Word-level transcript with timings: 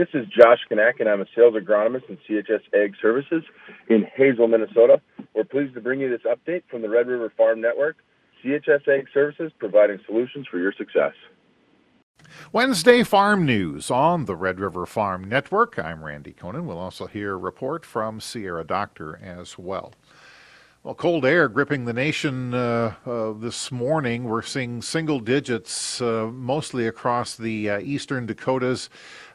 This 0.00 0.08
is 0.14 0.26
Josh 0.28 0.60
Kanak, 0.70 0.98
and 1.00 1.10
I'm 1.10 1.20
a 1.20 1.26
sales 1.36 1.52
agronomist 1.52 2.08
in 2.08 2.16
CHS 2.26 2.62
Ag 2.74 2.94
Services 3.02 3.42
in 3.90 4.06
Hazel, 4.16 4.48
Minnesota. 4.48 4.98
We're 5.34 5.44
pleased 5.44 5.74
to 5.74 5.82
bring 5.82 6.00
you 6.00 6.08
this 6.08 6.22
update 6.22 6.62
from 6.70 6.80
the 6.80 6.88
Red 6.88 7.06
River 7.06 7.30
Farm 7.36 7.60
Network. 7.60 7.98
CHS 8.42 8.88
Ag 8.88 9.08
Services 9.12 9.52
providing 9.58 10.00
solutions 10.06 10.46
for 10.50 10.58
your 10.58 10.72
success. 10.72 11.12
Wednesday 12.50 13.02
Farm 13.02 13.44
News 13.44 13.90
on 13.90 14.24
the 14.24 14.34
Red 14.34 14.58
River 14.58 14.86
Farm 14.86 15.22
Network. 15.22 15.78
I'm 15.78 16.02
Randy 16.02 16.32
Koenen. 16.32 16.64
We'll 16.64 16.78
also 16.78 17.06
hear 17.06 17.34
a 17.34 17.36
report 17.36 17.84
from 17.84 18.20
Sierra 18.20 18.64
Doctor 18.64 19.20
as 19.22 19.58
well. 19.58 19.92
Well, 20.82 20.94
cold 20.94 21.26
air 21.26 21.50
gripping 21.50 21.84
the 21.84 21.92
nation 21.92 22.54
uh, 22.54 22.94
uh, 23.04 23.32
this 23.32 23.70
morning. 23.70 24.24
We're 24.24 24.40
seeing 24.40 24.80
single 24.80 25.20
digits 25.20 26.00
uh, 26.00 26.30
mostly 26.32 26.86
across 26.86 27.36
the 27.36 27.68
uh, 27.68 27.80
eastern 27.80 28.24
Dakotas, 28.24 28.88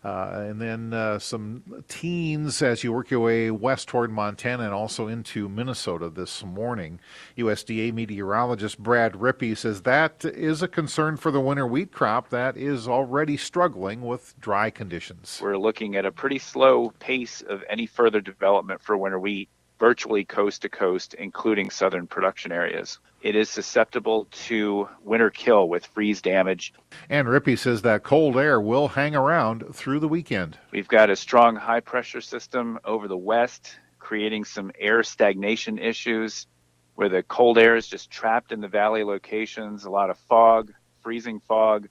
uh, 0.04 0.32
and 0.38 0.60
then 0.60 0.92
uh, 0.92 1.20
some 1.20 1.84
teens 1.88 2.64
as 2.64 2.84
you 2.84 2.92
work 2.92 3.12
your 3.12 3.20
way 3.20 3.52
west 3.52 3.88
toward 3.88 4.10
Montana 4.10 4.64
and 4.64 4.74
also 4.74 5.08
into 5.08 5.48
Minnesota 5.48 6.10
this 6.10 6.44
morning. 6.44 7.00
USDA 7.38 7.94
meteorologist 7.94 8.80
Brad 8.80 9.14
Rippey 9.14 9.56
says 9.56 9.84
that 9.84 10.26
is 10.26 10.64
a 10.64 10.68
concern 10.68 11.16
for 11.16 11.30
the 11.30 11.40
winter 11.40 11.68
wheat 11.68 11.92
crop 11.92 12.30
that 12.30 12.58
is 12.58 12.88
already 12.88 13.38
struggling 13.38 14.02
with 14.02 14.34
dry 14.40 14.72
conditions. 14.72 15.40
We're 15.44 15.60
looking 15.60 15.96
at 15.96 16.08
a 16.08 16.12
pretty 16.12 16.40
slow 16.40 16.90
pace 16.98 17.44
of 17.44 17.64
any 17.70 17.86
further 17.86 18.20
development 18.20 18.82
for 18.82 18.98
winter 18.98 19.20
wheat 19.20 19.48
virtually 19.80 20.24
coast 20.24 20.62
to 20.62 20.70
coast, 20.70 21.14
including 21.16 21.70
southern 21.70 22.08
production 22.08 22.52
areas. 22.52 23.00
It 23.22 23.36
is 23.36 23.50
susceptible 23.50 24.28
to 24.46 24.88
winter 25.04 25.30
kill 25.30 25.68
with 25.68 25.86
freeze 25.88 26.22
damage. 26.22 26.74
And 27.10 27.28
Rippey 27.28 27.58
says 27.58 27.82
that 27.82 28.04
cold 28.04 28.38
air 28.38 28.62
will 28.62 28.90
hang 28.90 29.16
around 29.16 29.64
through 29.74 30.00
the 30.00 30.08
weekend. 30.08 30.58
We've 30.72 30.88
got 30.88 31.10
a 31.10 31.16
strong 31.16 31.56
high 31.56 31.80
pressure 31.80 32.22
system 32.22 32.80
over 32.86 33.08
the 33.08 33.18
west, 33.18 33.78
creating 34.00 34.46
some 34.46 34.72
air 34.80 35.02
stagnation 35.02 35.80
issues 35.80 36.46
where 36.94 37.10
the 37.10 37.24
cold 37.24 37.58
air 37.58 37.76
is 37.76 37.88
just 37.88 38.12
trapped 38.12 38.52
in 38.52 38.62
the 38.62 38.68
valley 38.68 39.04
locations, 39.04 39.86
a 39.86 39.90
lot 39.90 40.10
of 40.10 40.18
fog, 40.30 40.72
freezing 41.02 41.40
fog, 41.40 41.90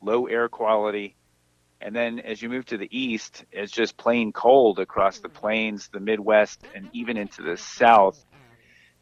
low 0.00 0.26
air 0.26 0.48
quality 0.48 1.15
and 1.86 1.94
then 1.94 2.18
as 2.18 2.42
you 2.42 2.48
move 2.48 2.64
to 2.64 2.76
the 2.76 2.88
east, 2.90 3.44
it's 3.52 3.70
just 3.70 3.96
plain 3.96 4.32
cold 4.32 4.80
across 4.80 5.20
the 5.20 5.28
plains, 5.28 5.86
the 5.86 6.00
Midwest, 6.00 6.64
and 6.74 6.90
even 6.92 7.16
into 7.16 7.42
the 7.42 7.56
south. 7.56 8.24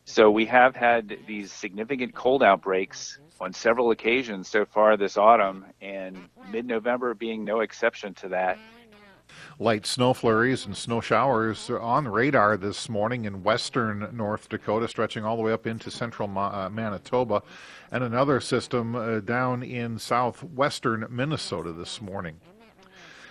So 0.05 0.31
we 0.31 0.45
have 0.45 0.77
had 0.77 1.17
these 1.27 1.51
significant 1.51 2.15
cold 2.15 2.43
outbreaks 2.43 3.19
on 3.41 3.55
several 3.55 3.91
occasions 3.91 4.49
so 4.49 4.67
far 4.67 4.99
this 4.99 5.17
autumn, 5.17 5.65
and 5.81 6.29
mid 6.53 6.67
November 6.67 7.15
being 7.15 7.43
no 7.43 7.61
exception 7.61 8.13
to 8.17 8.29
that. 8.29 8.59
Light 9.59 9.87
snow 9.87 10.13
flurries 10.13 10.67
and 10.67 10.77
snow 10.77 11.01
showers 11.01 11.71
are 11.71 11.81
on 11.81 12.07
radar 12.07 12.59
this 12.59 12.91
morning 12.91 13.25
in 13.25 13.43
western 13.43 14.11
North 14.13 14.51
Dakota, 14.51 14.89
stretching 14.89 15.25
all 15.25 15.39
the 15.39 15.43
way 15.43 15.53
up 15.53 15.67
into 15.67 15.91
central 15.91 16.29
uh, 16.37 16.69
Manitoba, 16.69 17.43
and 17.91 18.05
another 18.05 18.41
system 18.41 18.95
uh, 18.95 19.21
down 19.21 19.63
in 19.63 19.99
southwestern 19.99 21.07
Minnesota 21.09 21.73
this 21.73 22.03
morning. 22.03 22.41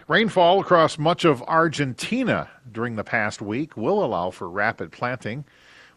Rainfall 0.10 0.60
across 0.60 0.98
much 0.98 1.24
of 1.24 1.42
Argentina 1.44 2.50
during 2.70 2.98
the 2.98 3.06
past 3.06 3.42
week 3.42 3.78
will 3.78 4.04
allow 4.04 4.32
for 4.32 4.50
rapid 4.50 4.92
planting. 4.92 5.46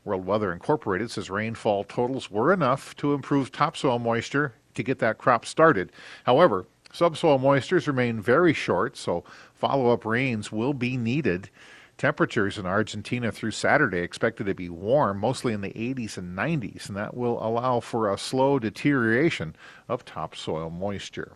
World 0.04 0.24
Weather 0.24 0.52
Incorporated 0.52 1.10
says 1.10 1.28
rainfall 1.28 1.82
totals 1.82 2.30
were 2.30 2.52
enough 2.52 2.94
to 2.98 3.14
improve 3.14 3.50
topsoil 3.50 3.98
moisture 3.98 4.54
to 4.74 4.84
get 4.84 5.00
that 5.00 5.18
crop 5.18 5.44
started. 5.44 5.90
However, 6.22 6.66
subsoil 6.92 7.40
moistures 7.40 7.88
remain 7.88 8.20
very 8.20 8.52
short, 8.52 8.96
so 8.96 9.24
follow 9.54 9.90
up 9.90 10.04
rains 10.04 10.52
will 10.52 10.72
be 10.72 10.96
needed. 10.96 11.50
Temperatures 11.98 12.58
in 12.58 12.64
Argentina 12.64 13.32
through 13.32 13.50
Saturday 13.50 14.02
expected 14.02 14.46
to 14.46 14.54
be 14.54 14.68
warm, 14.68 15.18
mostly 15.18 15.52
in 15.52 15.62
the 15.62 15.70
80s 15.70 16.16
and 16.16 16.38
90s, 16.38 16.86
and 16.86 16.96
that 16.96 17.16
will 17.16 17.44
allow 17.44 17.80
for 17.80 18.12
a 18.12 18.18
slow 18.18 18.60
deterioration 18.60 19.56
of 19.88 20.04
topsoil 20.04 20.70
moisture. 20.70 21.32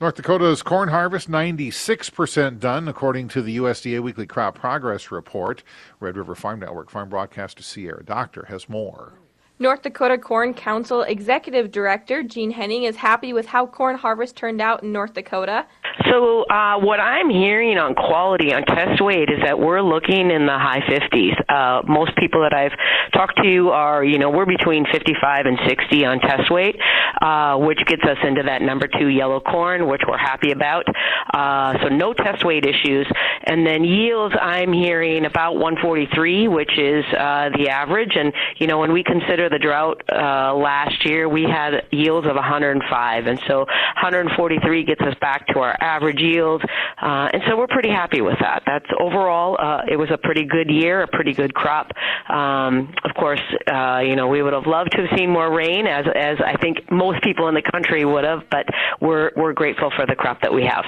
North 0.00 0.16
Dakota's 0.16 0.62
corn 0.62 0.90
harvest 0.90 1.30
96% 1.30 2.60
done, 2.60 2.86
according 2.86 3.28
to 3.28 3.40
the 3.40 3.56
USDA 3.56 4.00
Weekly 4.00 4.26
Crop 4.26 4.54
Progress 4.54 5.10
Report. 5.10 5.62
Red 6.00 6.16
River 6.16 6.34
Farm 6.34 6.60
Network 6.60 6.90
farm 6.90 7.08
broadcaster 7.08 7.62
Sierra 7.62 8.04
Doctor 8.04 8.44
has 8.48 8.68
more. 8.68 9.14
North 9.58 9.80
Dakota 9.80 10.18
Corn 10.18 10.52
Council 10.52 11.00
Executive 11.00 11.70
Director 11.70 12.22
Gene 12.22 12.50
Henning 12.50 12.82
is 12.82 12.96
happy 12.96 13.32
with 13.32 13.46
how 13.46 13.64
corn 13.64 13.96
harvest 13.96 14.36
turned 14.36 14.60
out 14.60 14.82
in 14.82 14.92
North 14.92 15.14
Dakota. 15.14 15.64
So, 16.04 16.44
uh, 16.44 16.78
what 16.78 17.00
I'm 17.00 17.30
hearing 17.30 17.78
on 17.78 17.94
quality 17.94 18.52
on 18.52 18.64
test 18.64 19.00
weight 19.02 19.30
is 19.30 19.40
that 19.42 19.58
we're 19.58 19.80
looking 19.80 20.30
in 20.30 20.44
the 20.44 20.58
high 20.58 20.80
50s. 20.80 21.32
Uh, 21.48 21.82
most 21.88 22.14
people 22.16 22.42
that 22.42 22.52
I've 22.52 22.72
talked 23.12 23.40
to 23.42 23.70
are, 23.70 24.04
you 24.04 24.18
know, 24.18 24.28
we're 24.28 24.44
between 24.44 24.84
55 24.92 25.46
and 25.46 25.58
60 25.66 26.04
on 26.04 26.20
test 26.20 26.50
weight, 26.50 26.76
uh, 27.22 27.56
which 27.56 27.78
gets 27.86 28.02
us 28.02 28.18
into 28.24 28.42
that 28.42 28.60
number 28.60 28.86
two 28.86 29.08
yellow 29.08 29.40
corn, 29.40 29.88
which 29.88 30.02
we're 30.06 30.18
happy 30.18 30.52
about. 30.52 30.84
Uh, 31.32 31.78
so, 31.82 31.88
no 31.88 32.12
test 32.12 32.44
weight 32.44 32.66
issues. 32.66 33.06
And 33.44 33.66
then 33.66 33.82
yields, 33.82 34.34
I'm 34.40 34.72
hearing 34.74 35.24
about 35.24 35.54
143, 35.54 36.48
which 36.48 36.78
is 36.78 37.04
uh, 37.18 37.48
the 37.56 37.70
average. 37.70 38.16
And, 38.16 38.34
you 38.58 38.66
know, 38.66 38.78
when 38.78 38.92
we 38.92 39.02
consider 39.02 39.48
the 39.48 39.58
drought 39.58 40.02
uh, 40.12 40.54
last 40.54 41.06
year, 41.06 41.26
we 41.28 41.44
had 41.44 41.86
yields 41.90 42.26
of 42.26 42.34
105, 42.34 43.26
and 43.26 43.40
so 43.46 43.60
143 43.60 44.84
gets 44.84 45.00
us 45.00 45.14
back 45.20 45.46
to 45.48 45.60
our 45.60 45.76
average 45.86 46.20
yield, 46.20 46.62
uh, 47.00 47.28
and 47.32 47.42
so 47.46 47.56
we're 47.56 47.66
pretty 47.68 47.90
happy 47.90 48.20
with 48.20 48.38
that. 48.40 48.62
That's 48.66 48.86
overall, 48.98 49.56
uh, 49.58 49.82
it 49.90 49.96
was 49.96 50.10
a 50.10 50.18
pretty 50.18 50.44
good 50.44 50.68
year, 50.68 51.02
a 51.02 51.08
pretty 51.08 51.32
good 51.32 51.54
crop. 51.54 51.92
Um, 52.28 52.92
of 53.04 53.14
course, 53.14 53.40
uh, 53.72 54.00
you 54.00 54.16
know 54.16 54.26
we 54.28 54.42
would 54.42 54.52
have 54.52 54.66
loved 54.66 54.92
to 54.92 55.06
have 55.06 55.18
seen 55.18 55.30
more 55.30 55.54
rain, 55.54 55.86
as 55.86 56.06
as 56.14 56.38
I 56.44 56.56
think 56.56 56.90
most 56.90 57.22
people 57.22 57.48
in 57.48 57.54
the 57.54 57.62
country 57.62 58.04
would 58.04 58.24
have, 58.24 58.42
but 58.50 58.66
we're 59.00 59.30
we're 59.36 59.52
grateful 59.52 59.90
for 59.96 60.06
the 60.06 60.14
crop 60.14 60.40
that 60.42 60.52
we 60.52 60.64
have. 60.64 60.84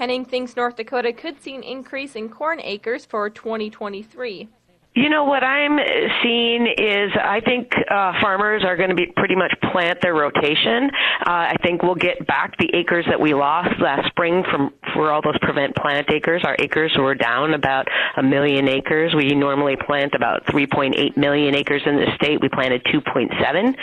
Henning 0.00 0.24
thinks 0.24 0.56
North 0.56 0.76
Dakota 0.76 1.12
could 1.12 1.42
see 1.42 1.54
an 1.54 1.62
increase 1.62 2.16
in 2.16 2.30
corn 2.30 2.58
acres 2.62 3.04
for 3.04 3.28
2023. 3.28 4.48
You 4.94 5.08
know 5.08 5.22
what 5.22 5.44
I'm 5.44 5.78
seeing 6.20 6.66
is 6.66 7.12
I 7.14 7.40
think 7.44 7.72
uh, 7.88 8.12
farmers 8.20 8.64
are 8.64 8.76
going 8.76 8.88
to 8.88 8.96
be 8.96 9.06
pretty 9.06 9.36
much 9.36 9.54
plant 9.70 10.00
their 10.02 10.14
rotation. 10.14 10.90
Uh, 11.24 11.30
I 11.30 11.56
think 11.62 11.84
we'll 11.84 11.94
get 11.94 12.26
back 12.26 12.56
the 12.58 12.68
acres 12.74 13.06
that 13.08 13.20
we 13.20 13.32
lost 13.32 13.80
last 13.80 14.08
spring 14.08 14.42
from 14.50 14.72
for 14.94 15.12
all 15.12 15.22
those 15.22 15.38
prevent 15.40 15.74
plant 15.76 16.10
acres. 16.10 16.42
Our 16.44 16.56
acres 16.58 16.92
were 16.98 17.14
down 17.14 17.54
about 17.54 17.88
a 18.16 18.22
million 18.22 18.68
acres. 18.68 19.14
We 19.14 19.34
normally 19.34 19.76
plant 19.76 20.14
about 20.14 20.46
3.8 20.46 21.16
million 21.16 21.54
acres 21.54 21.82
in 21.86 21.96
the 21.96 22.06
state. 22.16 22.40
We 22.40 22.48
planted 22.48 22.84
2.7. 22.84 23.74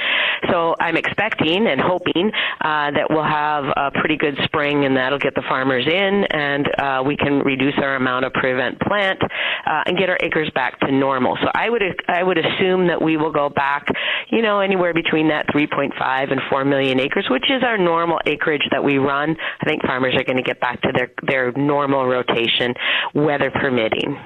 So 0.51 0.75
I'm 0.79 0.97
expecting 0.97 1.67
and 1.67 1.81
hoping 1.81 2.31
uh, 2.61 2.91
that 2.91 3.07
we'll 3.09 3.23
have 3.23 3.65
a 3.75 3.91
pretty 3.91 4.17
good 4.17 4.37
spring, 4.43 4.85
and 4.85 4.95
that'll 4.95 5.19
get 5.19 5.35
the 5.35 5.43
farmers 5.47 5.85
in, 5.87 6.25
and 6.29 6.67
uh, 6.79 7.03
we 7.05 7.17
can 7.17 7.39
reduce 7.39 7.75
our 7.77 7.95
amount 7.95 8.25
of 8.25 8.33
prevent 8.33 8.79
plant 8.81 9.21
uh, 9.21 9.83
and 9.85 9.97
get 9.97 10.09
our 10.09 10.17
acres 10.21 10.49
back 10.53 10.79
to 10.81 10.91
normal. 10.91 11.37
So 11.41 11.49
I 11.53 11.69
would 11.69 11.81
I 12.07 12.23
would 12.23 12.37
assume 12.37 12.87
that 12.87 13.01
we 13.01 13.17
will 13.17 13.31
go 13.31 13.49
back, 13.49 13.87
you 14.29 14.41
know, 14.41 14.59
anywhere 14.59 14.93
between 14.93 15.29
that 15.29 15.47
3.5 15.47 16.31
and 16.31 16.41
4 16.49 16.65
million 16.65 16.99
acres, 16.99 17.27
which 17.29 17.45
is 17.49 17.63
our 17.63 17.77
normal 17.77 18.19
acreage 18.25 18.63
that 18.71 18.83
we 18.83 18.97
run. 18.97 19.35
I 19.61 19.65
think 19.65 19.83
farmers 19.83 20.15
are 20.15 20.23
going 20.23 20.37
to 20.37 20.43
get 20.43 20.59
back 20.59 20.81
to 20.81 20.91
their 20.97 21.11
their 21.23 21.51
normal 21.53 22.05
rotation, 22.05 22.73
weather 23.13 23.51
permitting. 23.51 24.17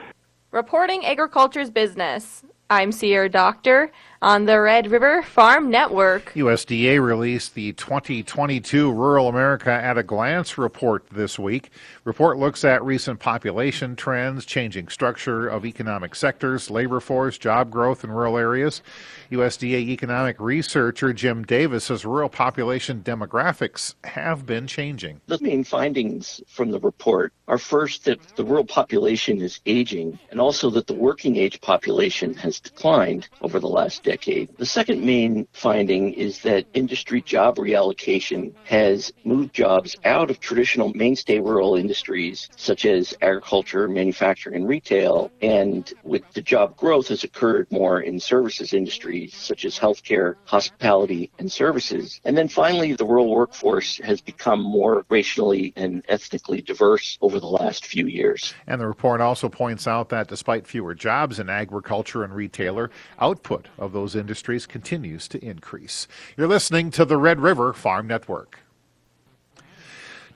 Reporting 0.51 1.05
agriculture's 1.05 1.69
business. 1.69 2.43
I'm 2.69 2.91
Sierra 2.91 3.29
Doctor 3.29 3.91
on 4.23 4.45
the 4.45 4.61
Red 4.61 4.91
River 4.91 5.23
Farm 5.23 5.71
Network. 5.71 6.31
USDA 6.35 7.03
released 7.03 7.55
the 7.55 7.73
2022 7.73 8.91
Rural 8.91 9.27
America 9.27 9.71
at 9.71 9.97
a 9.97 10.03
Glance 10.03 10.59
report 10.59 11.03
this 11.11 11.39
week. 11.39 11.71
Report 12.03 12.37
looks 12.37 12.63
at 12.63 12.83
recent 12.83 13.19
population 13.19 13.95
trends, 13.95 14.45
changing 14.45 14.89
structure 14.89 15.47
of 15.47 15.65
economic 15.65 16.13
sectors, 16.13 16.69
labor 16.69 16.99
force, 16.99 17.39
job 17.39 17.71
growth 17.71 18.03
in 18.03 18.11
rural 18.11 18.37
areas. 18.37 18.83
USDA 19.31 19.89
economic 19.89 20.39
researcher 20.39 21.13
Jim 21.13 21.43
Davis 21.43 21.85
says 21.85 22.05
rural 22.05 22.29
population 22.29 23.01
demographics 23.01 23.95
have 24.03 24.45
been 24.45 24.67
changing. 24.67 25.19
The 25.25 25.39
main 25.41 25.63
findings 25.63 26.41
from 26.47 26.69
the 26.69 26.79
report 26.79 27.33
are 27.47 27.57
first 27.57 28.05
that 28.05 28.21
the 28.35 28.45
rural 28.45 28.65
population 28.65 29.41
is 29.41 29.61
aging 29.65 30.19
and 30.29 30.39
also 30.39 30.69
that 30.69 30.85
the 30.85 30.93
working 30.93 31.37
age 31.37 31.59
population 31.61 32.35
has 32.35 32.59
declined 32.59 33.27
over 33.41 33.59
the 33.59 33.67
last 33.67 34.03
decade 34.03 34.10
decade. 34.11 34.49
The 34.57 34.65
second 34.65 35.05
main 35.05 35.47
finding 35.53 36.13
is 36.13 36.41
that 36.41 36.65
industry 36.73 37.21
job 37.21 37.55
reallocation 37.55 38.53
has 38.65 39.13
moved 39.23 39.53
jobs 39.53 39.95
out 40.03 40.29
of 40.29 40.39
traditional 40.39 40.89
mainstay 40.93 41.39
rural 41.39 41.75
industries 41.75 42.49
such 42.57 42.85
as 42.85 43.15
agriculture, 43.21 43.87
manufacturing, 43.87 44.55
and 44.55 44.67
retail, 44.67 45.31
and 45.41 45.93
with 46.03 46.23
the 46.33 46.41
job 46.41 46.75
growth 46.75 47.07
has 47.07 47.23
occurred 47.23 47.71
more 47.71 48.01
in 48.01 48.19
services 48.19 48.73
industries 48.73 49.33
such 49.33 49.63
as 49.63 49.79
healthcare, 49.79 50.35
hospitality, 50.43 51.31
and 51.39 51.49
services. 51.49 52.19
And 52.25 52.37
then 52.37 52.49
finally, 52.49 52.93
the 52.93 53.05
rural 53.05 53.29
workforce 53.29 53.97
has 54.03 54.19
become 54.19 54.61
more 54.61 55.05
racially 55.09 55.71
and 55.77 56.03
ethnically 56.09 56.61
diverse 56.61 57.17
over 57.21 57.39
the 57.39 57.47
last 57.47 57.85
few 57.85 58.07
years. 58.07 58.53
And 58.67 58.81
the 58.81 58.87
report 58.87 59.21
also 59.21 59.47
points 59.47 59.87
out 59.87 60.09
that 60.09 60.27
despite 60.27 60.67
fewer 60.67 60.93
jobs 60.93 61.39
in 61.39 61.49
agriculture 61.49 62.23
and 62.23 62.35
retailer, 62.35 62.91
output 63.19 63.69
of 63.77 63.93
those 64.01 64.15
industries 64.15 64.65
continues 64.65 65.27
to 65.27 65.37
increase. 65.45 66.07
You're 66.35 66.47
listening 66.47 66.89
to 66.91 67.05
the 67.05 67.17
Red 67.17 67.39
River 67.39 67.71
Farm 67.71 68.07
Network. 68.07 68.57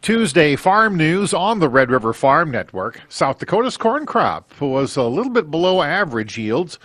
Tuesday 0.04 0.56
farm 0.56 0.96
news 0.96 1.34
on 1.34 1.58
the 1.58 1.68
Red 1.68 1.90
River 1.90 2.14
Farm 2.14 2.52
Network. 2.52 3.02
South 3.10 3.40
Dakota's 3.40 3.76
corn 3.76 4.06
crop 4.06 4.62
was 4.62 4.96
a 4.98 5.04
little 5.04 5.32
bit 5.32 5.50
below 5.50 5.82
average 5.82 6.38
yields. 6.38 6.78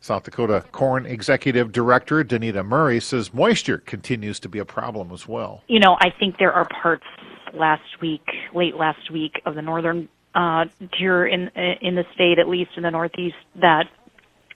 South 0.00 0.22
Dakota 0.22 0.64
Corn 0.72 1.04
Executive 1.04 1.70
Director 1.70 2.24
Danita 2.24 2.64
Murray 2.64 2.98
says 2.98 3.34
moisture 3.34 3.78
continues 3.78 4.40
to 4.40 4.48
be 4.48 4.58
a 4.58 4.64
problem 4.64 5.12
as 5.12 5.28
well. 5.28 5.62
You 5.68 5.80
know, 5.80 5.98
I 6.00 6.08
think 6.18 6.38
there 6.38 6.52
are 6.54 6.66
parts 6.80 7.04
last 7.52 8.00
week, 8.00 8.24
late 8.54 8.76
last 8.76 9.10
week, 9.10 9.42
of 9.44 9.54
the 9.54 9.60
northern 9.60 10.08
uh, 10.34 10.64
tier 10.96 11.26
in 11.26 11.48
in 11.82 11.94
the 11.94 12.06
state, 12.14 12.38
at 12.38 12.48
least 12.48 12.70
in 12.78 12.84
the 12.84 12.90
northeast, 12.90 13.36
that 13.56 13.84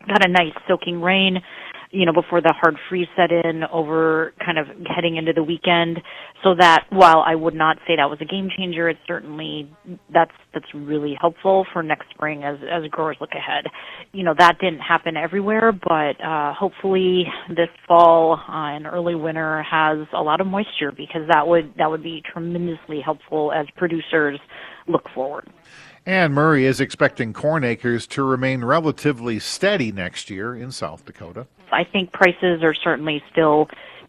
got 0.06 0.24
a 0.24 0.28
nice 0.28 0.54
soaking 0.68 1.00
rain 1.00 1.40
you 1.92 2.06
know, 2.06 2.12
before 2.12 2.40
the 2.40 2.54
hard 2.56 2.76
freeze 2.88 3.08
set 3.16 3.32
in 3.32 3.64
over 3.64 4.32
kind 4.44 4.58
of 4.58 4.66
heading 4.86 5.16
into 5.16 5.32
the 5.32 5.42
weekend. 5.42 5.98
So 6.42 6.54
that 6.54 6.84
while 6.90 7.22
I 7.26 7.34
would 7.34 7.54
not 7.54 7.78
say 7.86 7.96
that 7.96 8.08
was 8.08 8.18
a 8.20 8.24
game 8.24 8.48
changer, 8.56 8.88
it 8.88 8.96
certainly 9.06 9.70
that's 10.12 10.30
that's 10.54 10.72
really 10.72 11.16
helpful 11.20 11.66
for 11.72 11.82
next 11.82 12.08
spring 12.10 12.44
as 12.44 12.58
as 12.70 12.88
growers 12.90 13.16
look 13.20 13.32
ahead. 13.32 13.64
You 14.12 14.22
know, 14.22 14.34
that 14.38 14.58
didn't 14.60 14.80
happen 14.80 15.16
everywhere, 15.16 15.72
but 15.72 16.24
uh 16.24 16.54
hopefully 16.54 17.24
this 17.48 17.68
fall 17.88 18.40
uh, 18.48 18.76
and 18.76 18.86
early 18.86 19.16
winter 19.16 19.62
has 19.64 20.06
a 20.14 20.22
lot 20.22 20.40
of 20.40 20.46
moisture 20.46 20.92
because 20.92 21.22
that 21.28 21.48
would 21.48 21.74
that 21.76 21.90
would 21.90 22.04
be 22.04 22.22
tremendously 22.32 23.00
helpful 23.00 23.52
as 23.52 23.66
producers 23.76 24.38
look 24.86 25.08
forward. 25.12 25.48
And 26.06 26.34
Murray 26.34 26.64
is 26.64 26.80
expecting 26.80 27.32
corn 27.32 27.62
acres 27.62 28.06
to 28.08 28.22
remain 28.22 28.64
relatively 28.64 29.38
steady 29.38 29.92
next 29.92 30.30
year 30.30 30.54
in 30.54 30.72
South 30.72 31.04
Dakota. 31.04 31.46
I 31.72 31.84
think 31.84 32.12
prices 32.12 32.62
are 32.62 32.74
certainly 32.74 33.22
still 33.30 33.68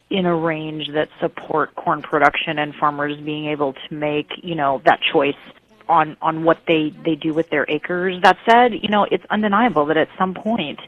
in 0.09 0.25
a 0.25 0.35
range 0.35 0.89
that 0.93 1.09
support 1.19 1.75
corn 1.75 2.01
production 2.01 2.59
and 2.59 2.73
farmers 2.75 3.17
being 3.17 3.47
able 3.47 3.73
to 3.73 3.93
make, 3.93 4.31
you 4.43 4.55
know, 4.55 4.81
that 4.85 4.99
choice 5.01 5.35
on 5.87 6.15
on 6.21 6.43
what 6.43 6.59
they 6.67 6.93
they 7.03 7.15
do 7.15 7.33
with 7.33 7.49
their 7.49 7.65
acres. 7.69 8.21
That 8.23 8.37
said, 8.49 8.73
you 8.73 8.89
know, 8.89 9.05
it's 9.09 9.23
undeniable 9.29 9.85
that 9.87 9.97
at 9.97 10.09
some 10.17 10.33
point 10.33 10.79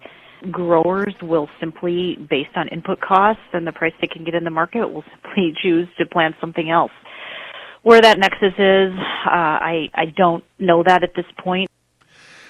growers 0.52 1.14
will 1.22 1.50
simply 1.60 2.18
based 2.30 2.56
on 2.56 2.68
input 2.68 3.00
costs 3.00 3.44
and 3.54 3.66
the 3.66 3.72
price 3.72 3.94
they 4.02 4.08
can 4.08 4.24
get 4.24 4.36
in 4.36 4.44
the 4.44 4.50
market 4.50 4.88
will 4.88 5.04
simply 5.24 5.54
choose 5.62 5.88
to 5.98 6.06
plant 6.06 6.36
something 6.42 6.70
else. 6.70 6.92
Where 7.84 8.02
that 8.02 8.18
nexus 8.18 8.54
is, 8.58 8.94
uh, 9.26 9.30
I 9.30 9.90
I 9.94 10.06
don't 10.16 10.44
know 10.58 10.84
that 10.84 11.04
at 11.04 11.16
this 11.16 11.26
point. 11.38 11.70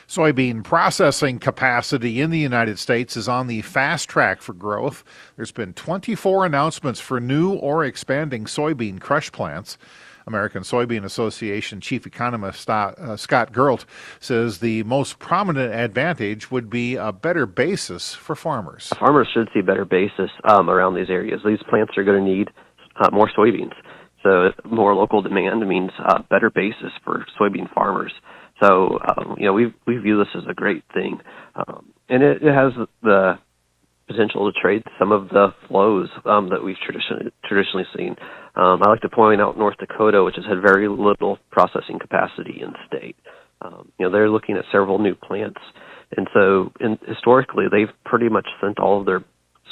Soybean 0.07 0.63
processing 0.63 1.39
capacity 1.39 2.21
in 2.21 2.29
the 2.29 2.37
United 2.37 2.77
States 2.77 3.17
is 3.17 3.27
on 3.27 3.47
the 3.47 3.61
fast 3.61 4.07
track 4.07 4.41
for 4.41 4.53
growth. 4.53 5.03
There's 5.35 5.51
been 5.51 5.73
24 5.73 6.45
announcements 6.45 6.99
for 6.99 7.19
new 7.19 7.53
or 7.53 7.83
expanding 7.83 8.45
soybean 8.45 8.99
crush 8.99 9.31
plants. 9.31 9.77
American 10.27 10.61
Soybean 10.63 11.03
Association 11.03 11.81
chief 11.81 12.05
economist 12.05 12.69
uh, 12.69 13.17
Scott 13.17 13.51
Gerlt 13.51 13.85
says 14.19 14.59
the 14.59 14.83
most 14.83 15.19
prominent 15.19 15.73
advantage 15.73 16.51
would 16.51 16.69
be 16.69 16.95
a 16.95 17.11
better 17.11 17.45
basis 17.45 18.13
for 18.13 18.35
farmers. 18.35 18.93
Farmers 18.99 19.27
should 19.33 19.49
see 19.53 19.59
a 19.59 19.63
better 19.63 19.85
basis 19.85 20.29
um, 20.45 20.69
around 20.69 20.95
these 20.95 21.09
areas. 21.09 21.41
These 21.45 21.63
plants 21.69 21.97
are 21.97 22.03
going 22.03 22.23
to 22.23 22.31
need 22.31 22.51
uh, 22.97 23.09
more 23.11 23.29
soybeans. 23.35 23.73
So 24.23 24.51
more 24.65 24.95
local 24.95 25.21
demand 25.21 25.67
means 25.67 25.91
uh, 25.99 26.23
better 26.29 26.49
basis 26.49 26.91
for 27.03 27.25
soybean 27.39 27.71
farmers. 27.73 28.13
So 28.61 28.99
um, 28.99 29.35
you 29.37 29.45
know 29.45 29.53
we 29.53 29.73
we 29.85 29.97
view 29.97 30.17
this 30.17 30.29
as 30.35 30.43
a 30.49 30.53
great 30.53 30.83
thing, 30.93 31.19
um, 31.55 31.91
and 32.07 32.23
it, 32.23 32.41
it 32.41 32.53
has 32.53 32.71
the 33.01 33.37
potential 34.07 34.51
to 34.51 34.59
trade 34.59 34.83
some 34.99 35.11
of 35.11 35.29
the 35.29 35.53
flows 35.67 36.09
um, 36.25 36.49
that 36.49 36.63
we've 36.63 36.77
traditionally 36.85 37.31
traditionally 37.45 37.85
seen. 37.95 38.15
Um, 38.55 38.81
I 38.83 38.89
like 38.89 39.01
to 39.01 39.09
point 39.09 39.41
out 39.41 39.57
North 39.57 39.77
Dakota, 39.77 40.23
which 40.23 40.35
has 40.35 40.45
had 40.45 40.61
very 40.61 40.87
little 40.87 41.39
processing 41.51 41.99
capacity 41.99 42.61
in 42.61 42.73
state. 42.87 43.15
Um, 43.61 43.91
you 43.97 44.05
know 44.05 44.11
they're 44.11 44.29
looking 44.29 44.55
at 44.55 44.65
several 44.71 44.99
new 44.99 45.15
plants, 45.15 45.59
and 46.15 46.27
so 46.33 46.71
in, 46.79 46.97
historically 47.07 47.65
they've 47.71 47.93
pretty 48.05 48.29
much 48.29 48.47
sent 48.61 48.79
all 48.79 48.99
of 48.99 49.05
their 49.05 49.23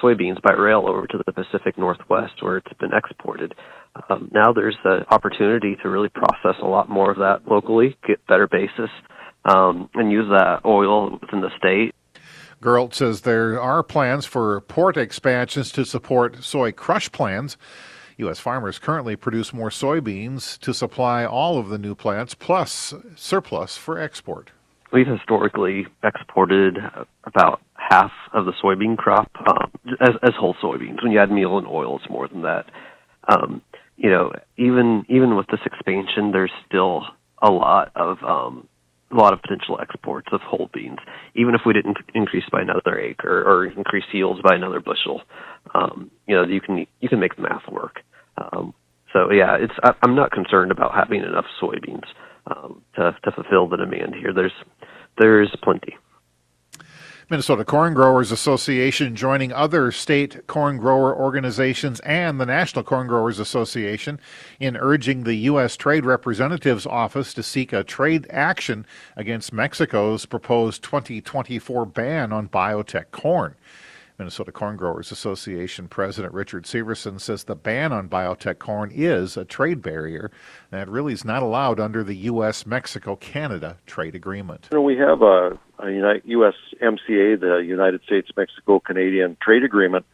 soybeans 0.02 0.42
by 0.42 0.54
rail 0.54 0.86
over 0.88 1.06
to 1.08 1.20
the 1.26 1.32
Pacific 1.32 1.78
Northwest 1.78 2.42
where 2.42 2.58
it's 2.58 2.74
been 2.80 2.92
exported. 2.94 3.54
Um, 4.12 4.30
now 4.34 4.52
there's 4.54 4.78
the 4.84 5.06
opportunity 5.10 5.78
to 5.82 5.90
really 5.90 6.10
process 6.10 6.56
a 6.62 6.68
lot 6.68 6.90
more 6.90 7.12
of 7.12 7.18
that 7.18 7.48
locally, 7.50 7.98
get 8.08 8.26
better 8.28 8.48
basis, 8.48 8.90
um, 9.46 9.90
and 9.94 10.12
use 10.12 10.28
that 10.30 10.62
oil 10.66 11.20
within 11.20 11.42
the 11.42 11.50
state. 11.58 11.94
Gerlt 12.62 12.94
says 12.94 13.22
there 13.22 13.60
are 13.60 13.82
plans 13.82 14.26
for 14.26 14.62
port 14.62 14.98
expansions 14.98 15.72
to 15.72 15.86
support 15.86 16.44
soy 16.44 16.72
crush 16.72 17.12
plans. 17.12 17.58
U.S. 18.18 18.40
farmers 18.40 18.78
currently 18.78 19.16
produce 19.16 19.52
more 19.52 19.70
soybeans 19.70 20.60
to 20.60 20.74
supply 20.74 21.26
all 21.26 21.58
of 21.58 21.70
the 21.70 21.80
new 21.80 21.96
plants, 21.96 22.36
plus 22.36 22.94
surplus 23.16 23.78
for 23.78 24.00
export. 24.00 24.52
We've 24.94 25.08
historically 25.08 25.88
exported 26.04 26.78
about 27.24 27.62
half 27.74 28.12
of 28.34 28.46
the 28.46 28.54
soybean 28.64 28.98
crop 28.98 29.32
um, 29.48 29.72
as, 30.00 30.12
as 30.22 30.32
whole 30.38 30.56
soybeans. 30.62 31.02
When 31.02 31.12
you 31.12 31.20
add 31.20 31.32
meal 31.32 31.58
and 31.58 31.66
oil, 31.66 31.98
it's 31.98 32.10
more 32.10 32.28
than 32.28 32.44
that. 32.44 32.66
Um, 33.28 33.62
you 34.02 34.10
know, 34.10 34.32
even 34.58 35.06
even 35.10 35.36
with 35.36 35.46
this 35.48 35.60
expansion, 35.64 36.32
there's 36.32 36.52
still 36.68 37.04
a 37.42 37.52
lot 37.52 37.92
of 37.96 38.18
um, 38.24 38.68
a 39.12 39.16
lot 39.16 39.32
of 39.32 39.42
potential 39.44 39.78
exports 39.80 40.28
of 40.32 40.42
whole 40.42 40.70
beans, 40.74 40.98
even 41.36 41.54
if 41.54 41.62
we 41.68 41.74
didn't 41.74 41.98
increase 42.16 42.46
by 42.52 42.62
another 42.62 43.00
acre 43.00 43.44
or 43.44 43.66
increase 43.68 44.06
yields 44.12 44.42
by 44.42 44.56
another 44.56 44.80
bushel. 44.80 45.22
Um, 45.76 46.10
you 46.28 46.36
know, 46.36 46.44
you 46.44 46.62
can 46.62 46.88
you 47.00 47.10
can 47.10 47.20
make 47.20 47.36
the 47.36 47.44
math 47.44 47.68
work. 47.72 48.00
Um, 48.38 48.74
so 49.14 49.32
yeah, 49.32 49.58
it's 49.60 49.74
I, 49.84 49.92
I'm 50.02 50.16
not 50.16 50.32
concerned 50.32 50.72
about 50.72 50.96
having 50.96 51.22
enough 51.22 51.46
soybeans 51.62 52.08
um, 52.48 52.82
to 52.96 53.16
to 53.24 53.32
fulfill 53.32 53.68
the 53.70 53.78
demand 53.78 54.16
here. 54.16 54.34
There's 54.34 54.54
there's 55.20 55.56
plenty. 55.64 55.96
Minnesota 57.32 57.64
Corn 57.64 57.94
Growers 57.94 58.30
Association 58.30 59.16
joining 59.16 59.54
other 59.54 59.90
state 59.94 60.46
corn 60.48 60.76
grower 60.76 61.16
organizations 61.16 62.02
and 62.02 62.42
the 62.42 62.46
National 62.46 62.84
Corn 62.84 63.08
Growers 63.08 63.40
Association 63.40 64.20
in 64.60 64.76
urging 64.76 65.24
the 65.24 65.36
U.S. 65.36 65.78
Trade 65.78 66.04
Representative's 66.04 66.86
Office 66.86 67.34
to 67.36 67.42
seek 67.42 67.72
a 67.72 67.86
trade 67.86 68.28
action 68.30 68.86
against 69.16 69.54
Mexico's 69.54 70.26
proposed 70.26 70.84
2024 70.84 71.86
ban 71.86 72.34
on 72.34 72.50
biotech 72.50 73.12
corn. 73.12 73.56
Minnesota 74.22 74.52
Corn 74.52 74.78
Growers 74.78 75.12
Association 75.12 75.88
President 75.88 76.32
Richard 76.32 76.66
Syverson 76.66 77.20
says 77.20 77.46
the 77.46 77.56
ban 77.56 77.92
on 77.92 78.08
biotech 78.08 78.60
corn 78.60 78.92
is 78.94 79.36
a 79.36 79.44
trade 79.44 79.82
barrier 79.82 80.30
that 80.70 80.88
really 80.88 81.12
is 81.12 81.26
not 81.26 81.42
allowed 81.42 81.80
under 81.80 82.04
the 82.04 82.14
U.S. 82.14 82.68
Mexico 82.68 83.16
Canada 83.16 83.78
trade 83.88 84.14
agreement. 84.14 84.68
You 84.72 84.78
know, 84.78 84.84
we 84.84 84.96
have 84.98 85.24
a, 85.24 85.58
a 85.80 86.22
U.S. 86.24 86.54
MCA, 86.80 87.40
the 87.40 87.64
United 87.66 88.04
States 88.04 88.30
Mexico 88.38 88.80
Canadian 88.80 89.38
Trade 89.42 89.64
Agreement, 89.64 90.06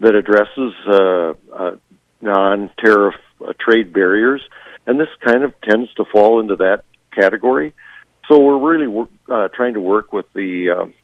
that 0.00 0.14
addresses 0.14 0.74
uh, 0.86 1.32
uh, 1.56 1.76
non 2.20 2.68
tariff 2.78 3.14
uh, 3.42 3.54
trade 3.58 3.94
barriers, 3.94 4.42
and 4.86 5.00
this 5.00 5.08
kind 5.24 5.44
of 5.44 5.54
tends 5.62 5.90
to 5.94 6.04
fall 6.12 6.40
into 6.40 6.56
that 6.56 6.84
category. 7.18 7.72
So 8.28 8.38
we're 8.38 8.76
really 8.76 9.08
uh, 9.30 9.48
trying 9.48 9.72
to 9.72 9.80
work 9.80 10.12
with 10.12 10.26
the 10.34 10.70
um, 10.78 10.94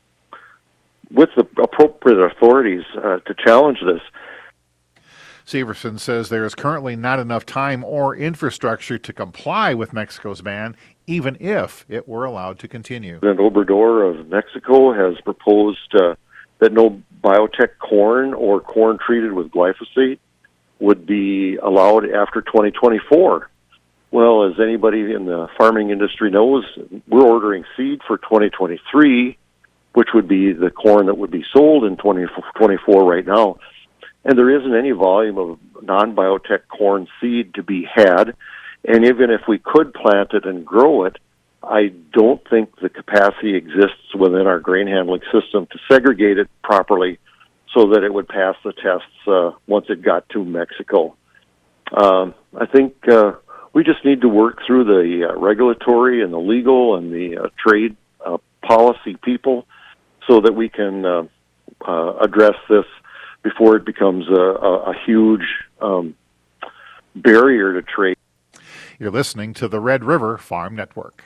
with 1.10 1.30
the 1.36 1.46
appropriate 1.62 2.18
authorities 2.18 2.84
uh, 2.96 3.18
to 3.18 3.34
challenge 3.44 3.78
this. 3.84 4.00
Syverson 5.46 6.00
says 6.00 6.28
there 6.28 6.44
is 6.44 6.56
currently 6.56 6.96
not 6.96 7.20
enough 7.20 7.46
time 7.46 7.84
or 7.84 8.16
infrastructure 8.16 8.98
to 8.98 9.12
comply 9.12 9.74
with 9.74 9.92
Mexico's 9.92 10.40
ban, 10.40 10.74
even 11.06 11.36
if 11.38 11.84
it 11.88 12.08
were 12.08 12.24
allowed 12.24 12.58
to 12.58 12.68
continue. 12.68 13.20
President 13.20 13.54
Obrador 13.54 14.10
of 14.10 14.28
Mexico 14.28 14.92
has 14.92 15.20
proposed 15.20 15.94
uh, 15.94 16.16
that 16.58 16.72
no 16.72 17.00
biotech 17.22 17.78
corn 17.78 18.34
or 18.34 18.60
corn 18.60 18.98
treated 18.98 19.32
with 19.32 19.50
glyphosate 19.50 20.18
would 20.80 21.06
be 21.06 21.56
allowed 21.56 22.10
after 22.10 22.42
2024. 22.42 23.48
Well, 24.10 24.44
as 24.44 24.58
anybody 24.60 25.12
in 25.12 25.26
the 25.26 25.48
farming 25.56 25.90
industry 25.90 26.30
knows, 26.30 26.64
we're 27.06 27.22
ordering 27.22 27.64
seed 27.76 28.00
for 28.06 28.18
2023 28.18 29.38
which 29.96 30.08
would 30.12 30.28
be 30.28 30.52
the 30.52 30.70
corn 30.70 31.06
that 31.06 31.16
would 31.16 31.30
be 31.30 31.42
sold 31.54 31.82
in 31.82 31.96
2024 31.96 33.02
right 33.02 33.26
now. 33.26 33.56
And 34.26 34.36
there 34.36 34.54
isn't 34.54 34.74
any 34.74 34.90
volume 34.90 35.38
of 35.38 35.58
non 35.80 36.14
biotech 36.14 36.68
corn 36.68 37.08
seed 37.18 37.54
to 37.54 37.62
be 37.62 37.88
had. 37.90 38.36
And 38.86 39.06
even 39.06 39.30
if 39.30 39.48
we 39.48 39.58
could 39.58 39.94
plant 39.94 40.34
it 40.34 40.44
and 40.44 40.66
grow 40.66 41.04
it, 41.04 41.16
I 41.62 41.94
don't 42.12 42.46
think 42.50 42.78
the 42.78 42.90
capacity 42.90 43.54
exists 43.54 44.14
within 44.14 44.46
our 44.46 44.60
grain 44.60 44.86
handling 44.86 45.22
system 45.32 45.66
to 45.72 45.78
segregate 45.90 46.36
it 46.36 46.50
properly 46.62 47.18
so 47.72 47.86
that 47.94 48.04
it 48.04 48.12
would 48.12 48.28
pass 48.28 48.54
the 48.64 48.74
tests 48.74 49.26
uh, 49.26 49.52
once 49.66 49.86
it 49.88 50.02
got 50.02 50.28
to 50.28 50.44
Mexico. 50.44 51.16
Um, 51.96 52.34
I 52.54 52.66
think 52.66 52.96
uh, 53.08 53.32
we 53.72 53.82
just 53.82 54.04
need 54.04 54.20
to 54.20 54.28
work 54.28 54.58
through 54.66 54.84
the 54.84 55.30
uh, 55.30 55.40
regulatory 55.40 56.22
and 56.22 56.34
the 56.34 56.38
legal 56.38 56.96
and 56.96 57.10
the 57.10 57.44
uh, 57.44 57.48
trade 57.56 57.96
uh, 58.22 58.36
policy 58.60 59.16
people 59.22 59.66
so 60.26 60.40
that 60.40 60.54
we 60.54 60.68
can 60.68 61.04
uh, 61.04 61.22
uh, 61.86 62.16
address 62.18 62.54
this 62.68 62.84
before 63.42 63.76
it 63.76 63.84
becomes 63.84 64.26
a, 64.28 64.32
a, 64.32 64.90
a 64.90 64.94
huge 65.04 65.46
um, 65.80 66.14
barrier 67.14 67.80
to 67.80 67.82
trade. 67.82 68.16
You're 68.98 69.10
listening 69.10 69.54
to 69.54 69.68
the 69.68 69.80
Red 69.80 70.04
River 70.04 70.38
Farm 70.38 70.74
Network. 70.74 71.24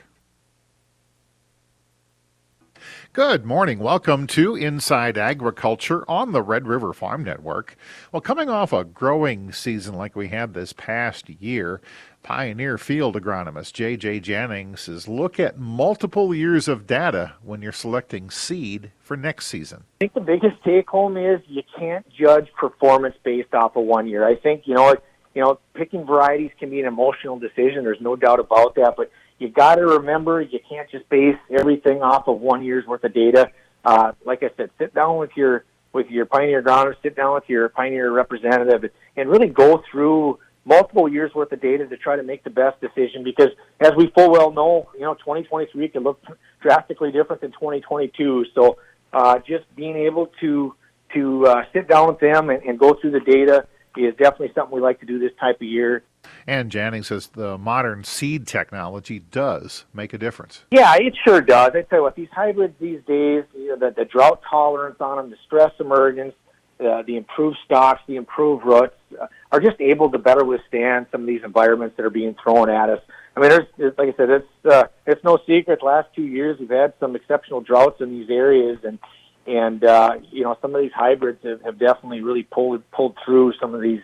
Good 3.12 3.44
morning. 3.44 3.80
Welcome 3.80 4.28
to 4.28 4.54
Inside 4.54 5.18
Agriculture 5.18 6.08
on 6.08 6.30
the 6.30 6.42
Red 6.42 6.68
River 6.68 6.92
Farm 6.92 7.24
Network. 7.24 7.74
Well, 8.12 8.20
coming 8.20 8.48
off 8.48 8.72
a 8.72 8.84
growing 8.84 9.50
season 9.50 9.96
like 9.96 10.14
we 10.14 10.28
had 10.28 10.54
this 10.54 10.72
past 10.72 11.28
year, 11.28 11.80
Pioneer 12.22 12.78
Field 12.78 13.16
agronomist 13.16 13.72
J.J. 13.72 14.20
Jennings 14.20 14.82
says 14.82 15.08
look 15.08 15.40
at 15.40 15.58
multiple 15.58 16.32
years 16.32 16.68
of 16.68 16.86
data 16.86 17.32
when 17.42 17.62
you're 17.62 17.72
selecting 17.72 18.30
seed 18.30 18.92
for 19.00 19.16
next 19.16 19.48
season. 19.48 19.82
I 20.00 20.04
think 20.04 20.14
the 20.14 20.20
biggest 20.20 20.62
take 20.62 20.88
home 20.88 21.16
is 21.16 21.40
you 21.48 21.64
can't 21.76 22.06
judge 22.16 22.46
performance 22.52 23.16
based 23.24 23.54
off 23.54 23.74
of 23.74 23.86
one 23.86 24.06
year. 24.06 24.24
I 24.24 24.36
think, 24.36 24.68
you 24.68 24.74
know, 24.76 24.94
you 25.34 25.42
know, 25.42 25.58
picking 25.74 26.06
varieties 26.06 26.52
can 26.60 26.70
be 26.70 26.78
an 26.78 26.86
emotional 26.86 27.40
decision. 27.40 27.82
There's 27.82 28.00
no 28.00 28.14
doubt 28.14 28.38
about 28.38 28.76
that, 28.76 28.94
but 28.96 29.10
you 29.40 29.48
got 29.48 29.76
to 29.76 29.86
remember 29.86 30.40
you 30.40 30.60
can't 30.68 30.88
just 30.90 31.08
base 31.08 31.38
everything 31.50 32.02
off 32.02 32.28
of 32.28 32.40
one 32.40 32.62
year's 32.62 32.86
worth 32.86 33.02
of 33.04 33.14
data. 33.14 33.50
Uh, 33.84 34.12
like 34.24 34.42
I 34.42 34.50
said, 34.56 34.70
sit 34.78 34.94
down 34.94 35.16
with 35.16 35.30
your 35.34 35.64
with 35.92 36.08
your 36.08 36.26
pioneer 36.26 36.62
agronomist, 36.62 37.02
sit 37.02 37.16
down 37.16 37.34
with 37.34 37.44
your 37.48 37.68
pioneer 37.70 38.12
representative, 38.12 38.92
and 39.16 39.28
really 39.28 39.48
go 39.48 39.82
through 39.90 40.38
multiple 40.64 41.08
years 41.08 41.34
worth 41.34 41.50
of 41.50 41.60
data 41.60 41.86
to 41.86 41.96
try 41.96 42.16
to 42.16 42.22
make 42.22 42.44
the 42.44 42.50
best 42.50 42.80
decision. 42.80 43.24
Because 43.24 43.48
as 43.80 43.92
we 43.96 44.12
full 44.14 44.30
well 44.30 44.52
know, 44.52 44.88
you 44.94 45.00
know, 45.00 45.14
2023 45.14 45.88
can 45.88 46.02
look 46.02 46.22
drastically 46.60 47.10
different 47.10 47.40
than 47.40 47.50
2022. 47.52 48.44
So 48.54 48.76
uh, 49.12 49.38
just 49.38 49.64
being 49.74 49.96
able 49.96 50.30
to 50.40 50.74
to 51.14 51.46
uh, 51.46 51.62
sit 51.72 51.88
down 51.88 52.08
with 52.08 52.20
them 52.20 52.50
and, 52.50 52.62
and 52.62 52.78
go 52.78 52.94
through 53.00 53.10
the 53.12 53.20
data 53.20 53.66
is 53.96 54.14
definitely 54.16 54.52
something 54.54 54.74
we 54.74 54.80
like 54.80 55.00
to 55.00 55.06
do 55.06 55.18
this 55.18 55.32
type 55.40 55.56
of 55.56 55.66
year. 55.66 56.04
And 56.46 56.70
Janning 56.70 57.04
says 57.04 57.28
the 57.28 57.58
modern 57.58 58.04
seed 58.04 58.46
technology 58.46 59.20
does 59.30 59.84
make 59.92 60.12
a 60.12 60.18
difference. 60.18 60.64
Yeah, 60.70 60.94
it 60.96 61.14
sure 61.24 61.40
does. 61.40 61.72
I 61.74 61.82
tell 61.82 61.98
you 61.98 62.02
what, 62.02 62.16
these 62.16 62.28
hybrids 62.32 62.74
these 62.80 63.00
days, 63.06 63.44
you 63.54 63.68
know, 63.68 63.76
the, 63.76 63.94
the 63.96 64.04
drought 64.04 64.42
tolerance 64.48 65.00
on 65.00 65.16
them, 65.16 65.30
the 65.30 65.36
stress 65.46 65.72
emergence, 65.80 66.34
uh, 66.80 67.02
the 67.02 67.16
improved 67.16 67.58
stalks, 67.64 68.00
the 68.06 68.16
improved 68.16 68.64
roots, 68.64 68.94
uh, 69.20 69.26
are 69.52 69.60
just 69.60 69.80
able 69.80 70.10
to 70.10 70.18
better 70.18 70.44
withstand 70.44 71.06
some 71.12 71.22
of 71.22 71.26
these 71.26 71.42
environments 71.44 71.96
that 71.96 72.06
are 72.06 72.10
being 72.10 72.34
thrown 72.42 72.70
at 72.70 72.88
us. 72.88 73.02
I 73.36 73.40
mean, 73.40 73.50
there's, 73.50 73.94
like 73.98 74.08
I 74.08 74.16
said, 74.16 74.30
it's 74.30 74.66
uh, 74.66 74.84
it's 75.06 75.22
no 75.22 75.38
secret. 75.46 75.80
The 75.80 75.86
last 75.86 76.08
two 76.14 76.24
years, 76.24 76.58
we've 76.58 76.70
had 76.70 76.94
some 76.98 77.14
exceptional 77.14 77.60
droughts 77.60 78.00
in 78.00 78.10
these 78.10 78.28
areas, 78.28 78.78
and 78.82 78.98
and 79.46 79.84
uh, 79.84 80.16
you 80.30 80.42
know, 80.42 80.56
some 80.60 80.74
of 80.74 80.80
these 80.80 80.92
hybrids 80.92 81.42
have, 81.44 81.62
have 81.62 81.78
definitely 81.78 82.22
really 82.22 82.42
pulled 82.42 82.88
pulled 82.90 83.16
through 83.24 83.52
some 83.60 83.74
of 83.74 83.80
these 83.80 84.02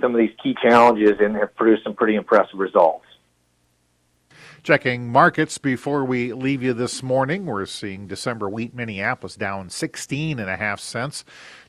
some 0.00 0.14
of 0.14 0.18
these 0.18 0.32
key 0.42 0.56
challenges 0.62 1.18
and 1.20 1.36
have 1.36 1.54
produced 1.54 1.84
some 1.84 1.94
pretty 1.94 2.14
impressive 2.14 2.58
results. 2.58 3.04
Checking 4.62 5.08
markets 5.10 5.58
before 5.58 6.04
we 6.04 6.32
leave 6.32 6.62
you 6.62 6.72
this 6.72 7.02
morning, 7.02 7.46
we're 7.46 7.66
seeing 7.66 8.06
December 8.06 8.48
wheat 8.48 8.72
Minneapolis 8.72 9.34
down 9.34 9.68
16 9.68 10.38
and 10.38 10.48
a 10.48 10.56
half 10.56 10.78
cents. 10.78 11.24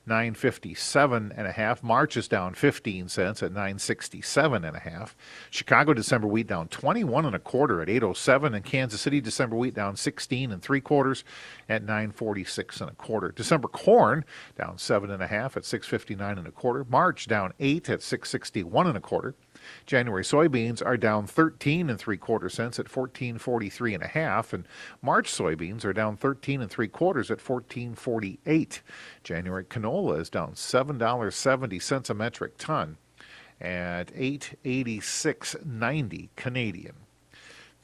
957 0.06 1.34
and 1.36 1.48
a 1.48 1.52
half. 1.54 1.82
March 1.82 2.18
is 2.18 2.28
down 2.28 2.54
15 2.54 3.08
cents 3.08 3.42
at 3.42 3.52
967 3.52 4.64
and 4.64 4.76
a 4.76 4.80
half. 4.80 5.16
Chicago 5.50 5.94
December 5.94 6.28
wheat 6.28 6.46
down 6.46 6.68
21 6.68 7.26
and 7.26 7.36
a 7.36 7.40
quarter 7.40 7.82
at 7.82 7.90
807 7.90 8.54
and 8.54 8.66
Kansas 8.66 9.02
City 9.02 9.22
December 9.22 9.56
wheat 9.56 9.74
down 9.74 9.96
16 9.96 10.52
and 10.52 10.62
three 10.62 10.82
quarters 10.82 11.24
at 11.70 11.84
946 11.84 12.82
and 12.82 12.92
a 12.92 12.96
quarter. 12.96 13.32
December 13.32 13.70
corn 13.70 14.26
down 14.58 14.78
seven 14.78 15.10
and 15.10 15.24
a 15.24 15.28
half 15.28 15.56
at 15.58 15.66
659 15.66 16.38
and 16.38 16.48
a 16.48 16.52
quarter. 16.52 16.86
March 16.90 17.26
down 17.28 17.54
8 17.60 17.90
at 17.90 18.04
661 18.04 18.88
and 18.88 18.98
a 18.98 19.02
quarter. 19.02 19.34
January 19.86 20.24
soybeans 20.24 20.84
are 20.86 20.98
down 20.98 21.26
13 21.28 21.90
and 21.90 21.98
three 22.00 22.18
quarter 22.18 22.50
cents 22.50 22.80
at 22.80 22.86
1443 22.86 23.94
and 23.94 24.04
a 24.04 24.08
half, 24.08 24.54
and 24.54 24.68
March 25.02 25.32
soybeans 25.32 25.86
are 25.86 25.94
down 25.94 26.18
13 26.18 26.62
and 26.62 26.72
three 26.72 26.88
quarters 26.88 27.32
at 27.32 27.38
1448. 27.38 28.82
January 29.24 29.64
canola 29.64 30.20
is 30.20 30.30
down 30.30 30.54
$7.70 30.54 32.10
a 32.10 32.14
metric 32.14 32.58
ton 32.58 32.98
at 33.62 34.14
886.90 34.14 36.30
Canadian. 36.36 36.96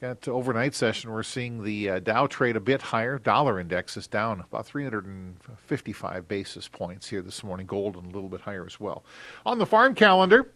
Got 0.00 0.26
overnight 0.28 0.74
session. 0.74 1.10
We're 1.10 1.22
seeing 1.22 1.62
the 1.62 1.90
uh, 1.90 1.98
Dow 1.98 2.26
trade 2.26 2.56
a 2.56 2.60
bit 2.60 2.80
higher. 2.80 3.18
Dollar 3.18 3.60
index 3.60 3.98
is 3.98 4.06
down 4.06 4.40
about 4.40 4.64
355 4.64 6.26
basis 6.26 6.68
points 6.68 7.10
here 7.10 7.20
this 7.20 7.44
morning. 7.44 7.66
Gold 7.66 7.96
a 7.96 7.98
little 7.98 8.30
bit 8.30 8.40
higher 8.40 8.64
as 8.64 8.80
well. 8.80 9.04
On 9.44 9.58
the 9.58 9.66
farm 9.66 9.94
calendar, 9.94 10.52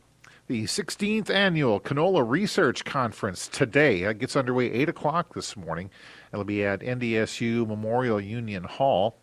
the 0.47 0.65
16th 0.65 1.31
annual 1.31 1.81
Canola 1.81 2.29
Research 2.29 2.85
Conference 2.85 3.49
today. 3.49 4.03
It 4.03 4.19
gets 4.19 4.37
underway 4.37 4.71
8 4.71 4.91
o'clock 4.91 5.35
this 5.35 5.57
morning. 5.57 5.91
It'll 6.33 6.45
be 6.45 6.65
at 6.65 6.81
NDSU 6.81 7.67
Memorial 7.67 8.21
Union 8.21 8.65
Hall. 8.65 9.17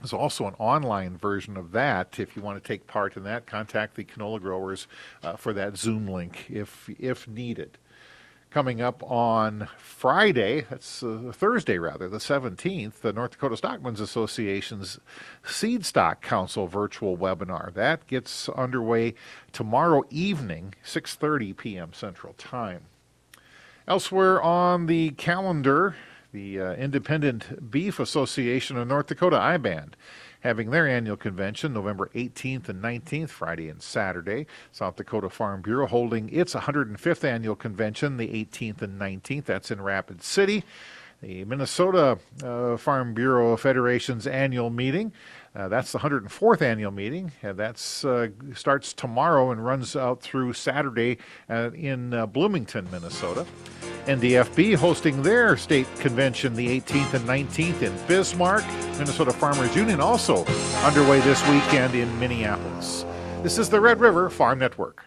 There's 0.00 0.12
also 0.12 0.46
an 0.46 0.54
online 0.58 1.16
version 1.16 1.56
of 1.56 1.72
that. 1.72 2.18
If 2.18 2.34
you 2.34 2.42
want 2.42 2.62
to 2.62 2.66
take 2.66 2.86
part 2.86 3.16
in 3.16 3.22
that, 3.24 3.46
contact 3.46 3.94
the 3.94 4.04
canola 4.04 4.40
growers 4.40 4.88
uh, 5.22 5.36
for 5.36 5.52
that 5.52 5.76
Zoom 5.76 6.08
link 6.08 6.46
if 6.50 6.88
if 6.98 7.28
needed 7.28 7.78
coming 8.50 8.80
up 8.80 9.02
on 9.04 9.68
Friday, 9.78 10.66
that's 10.68 11.02
uh, 11.02 11.32
Thursday 11.32 11.78
rather, 11.78 12.08
the 12.08 12.18
17th, 12.18 13.00
the 13.00 13.12
North 13.12 13.32
Dakota 13.32 13.56
Stockmen's 13.56 14.00
Association's 14.00 14.98
Seed 15.44 15.86
Stock 15.86 16.20
Council 16.20 16.66
virtual 16.66 17.16
webinar. 17.16 17.72
That 17.72 18.06
gets 18.06 18.48
underway 18.50 19.14
tomorrow 19.52 20.02
evening, 20.10 20.74
6:30 20.84 21.56
p.m. 21.56 21.92
Central 21.92 22.34
Time. 22.34 22.82
Elsewhere 23.86 24.42
on 24.42 24.86
the 24.86 25.10
calendar, 25.10 25.96
the 26.32 26.60
uh, 26.60 26.72
Independent 26.74 27.70
Beef 27.70 27.98
Association 27.98 28.76
of 28.76 28.86
North 28.88 29.06
Dakota 29.06 29.36
IBAND 29.36 29.94
having 30.40 30.70
their 30.70 30.86
annual 30.86 31.16
convention 31.16 31.72
November 31.72 32.10
18th 32.14 32.68
and 32.68 32.82
19th, 32.82 33.30
Friday 33.30 33.68
and 33.68 33.82
Saturday. 33.82 34.46
South 34.72 34.96
Dakota 34.96 35.30
Farm 35.30 35.62
Bureau 35.62 35.86
holding 35.86 36.28
its 36.30 36.54
105th 36.54 37.24
annual 37.24 37.56
convention 37.56 38.16
the 38.16 38.28
18th 38.28 38.82
and 38.82 39.00
19th. 39.00 39.44
That's 39.44 39.70
in 39.70 39.80
Rapid 39.80 40.22
City. 40.22 40.64
The 41.22 41.44
Minnesota 41.44 42.18
uh, 42.42 42.78
Farm 42.78 43.12
Bureau 43.12 43.54
Federation's 43.56 44.26
annual 44.26 44.70
meeting. 44.70 45.12
Uh, 45.54 45.68
that's 45.68 45.92
the 45.92 45.98
104th 45.98 46.62
annual 46.62 46.92
meeting. 46.92 47.32
Uh, 47.44 47.52
that 47.52 47.76
starts 47.76 48.94
tomorrow 48.94 49.50
and 49.50 49.62
runs 49.62 49.96
out 49.96 50.22
through 50.22 50.54
Saturday 50.54 51.18
uh, 51.50 51.72
in 51.74 52.14
uh, 52.14 52.24
Bloomington, 52.24 52.88
Minnesota. 52.90 53.44
NDFB 54.06 54.76
hosting 54.76 55.22
their 55.22 55.58
state 55.58 55.86
convention 55.96 56.54
the 56.54 56.80
18th 56.80 57.12
and 57.12 57.28
19th 57.28 57.82
in 57.82 58.06
Bismarck. 58.06 58.66
Minnesota 58.98 59.32
Farmers 59.32 59.76
Union 59.76 60.00
also 60.00 60.46
underway 60.84 61.20
this 61.20 61.46
weekend 61.48 61.94
in 61.94 62.18
Minneapolis. 62.18 63.04
This 63.42 63.58
is 63.58 63.68
the 63.68 63.80
Red 63.80 64.00
River 64.00 64.30
Farm 64.30 64.58
Network. 64.58 65.04